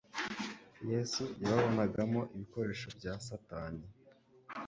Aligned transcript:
Yesu 0.91 1.23
yababonagamo 1.41 2.21
ibikoresho 2.33 2.87
bya 2.97 3.13
Satani. 3.27 3.83